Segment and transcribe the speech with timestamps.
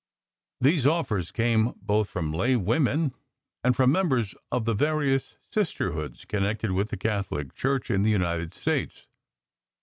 [0.59, 3.13] These offers came both from lay women
[3.63, 8.51] and from members of the various Sisterhoods connected with the Catholic Church in the United
[8.51, 9.05] States.